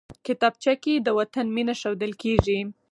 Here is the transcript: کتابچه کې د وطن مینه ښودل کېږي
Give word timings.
کتابچه 0.25 0.73
کې 0.83 0.93
د 1.05 1.07
وطن 1.19 1.45
مینه 1.55 1.73
ښودل 1.79 2.11
کېږي 2.23 2.59